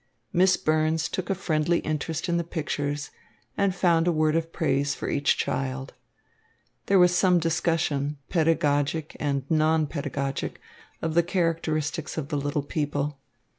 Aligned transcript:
Miss 0.33 0.57
Burns 0.57 1.07
took 1.07 1.29
a 1.29 1.35
friendly 1.35 1.77
interest 1.81 2.27
in 2.27 2.37
the 2.37 2.43
pictures 2.43 3.11
and 3.55 3.75
found 3.75 4.07
a 4.07 4.11
word 4.11 4.35
of 4.35 4.51
praise 4.51 4.95
for 4.95 5.07
each 5.07 5.37
child. 5.37 5.93
There 6.87 6.97
was 6.97 7.15
some 7.15 7.37
discussion, 7.37 8.17
pedagogic 8.27 9.15
and 9.19 9.43
non 9.47 9.85
pedagogic, 9.85 10.59
of 11.03 11.13
the 11.13 11.21
characteristics 11.21 12.17
of 12.17 12.29
the 12.29 12.37
little 12.37 12.63
people. 12.63 13.19